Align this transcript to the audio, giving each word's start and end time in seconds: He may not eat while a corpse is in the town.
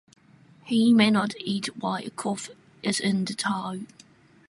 He 0.63 0.93
may 0.95 1.11
not 1.11 1.35
eat 1.39 1.77
while 1.77 2.03
a 2.03 2.09
corpse 2.09 2.49
is 2.81 2.99
in 2.99 3.23
the 3.25 3.35
town. 3.35 3.85